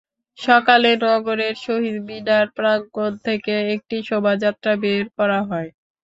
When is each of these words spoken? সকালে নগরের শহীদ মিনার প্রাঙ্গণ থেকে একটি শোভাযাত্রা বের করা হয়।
সকালে 0.39 0.89
নগরের 1.03 1.55
শহীদ 1.65 1.97
মিনার 2.07 2.45
প্রাঙ্গণ 2.57 3.11
থেকে 3.25 3.53
একটি 3.75 3.97
শোভাযাত্রা 4.09 4.73
বের 4.83 5.05
করা 5.17 5.39
হয়। 5.49 5.69